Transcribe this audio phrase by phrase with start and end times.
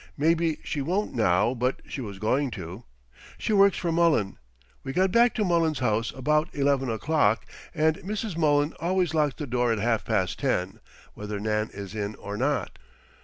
[0.17, 2.85] Maybe she won't now, but she was going to.
[3.37, 4.37] She works for Mullen.
[4.83, 8.35] We got back to Mullen's house about eleven o'clock, and Mrs.
[8.35, 10.79] Mullen always locks the door at half past ten,
[11.13, 12.79] whether Nan is in or not.